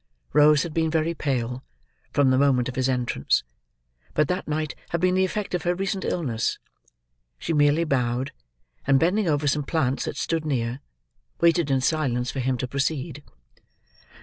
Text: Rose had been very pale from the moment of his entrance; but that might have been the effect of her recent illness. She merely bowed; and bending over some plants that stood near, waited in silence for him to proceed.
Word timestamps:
Rose 0.33 0.63
had 0.63 0.73
been 0.73 0.89
very 0.89 1.13
pale 1.13 1.63
from 2.11 2.31
the 2.31 2.37
moment 2.39 2.67
of 2.67 2.73
his 2.75 2.89
entrance; 2.89 3.43
but 4.15 4.27
that 4.29 4.47
might 4.47 4.73
have 4.89 4.99
been 4.99 5.13
the 5.13 5.23
effect 5.23 5.53
of 5.53 5.61
her 5.61 5.75
recent 5.75 6.03
illness. 6.03 6.57
She 7.37 7.53
merely 7.53 7.83
bowed; 7.83 8.31
and 8.87 8.99
bending 8.99 9.27
over 9.27 9.45
some 9.45 9.61
plants 9.61 10.05
that 10.05 10.17
stood 10.17 10.43
near, 10.43 10.79
waited 11.39 11.69
in 11.69 11.81
silence 11.81 12.31
for 12.31 12.39
him 12.39 12.57
to 12.57 12.67
proceed. 12.67 13.21